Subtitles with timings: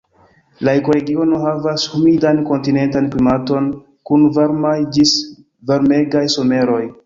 [0.67, 3.69] La ekoregiono havas humidan kontinentan klimaton
[4.11, 5.15] kun varmaj ĝis
[5.73, 6.85] varmegaj someroj.